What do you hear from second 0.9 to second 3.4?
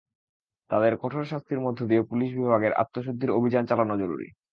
কঠোর শাস্তির মধ্য দিয়ে পুলিশ বিভাগের আত্মশুদ্ধির